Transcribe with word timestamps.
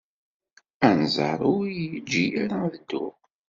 Anẓar 0.87 1.39
ur 1.53 1.65
iyi-yeǧǧi 1.71 2.25
ara 2.41 2.57
ad 2.67 2.73
dduɣ. 2.77 3.13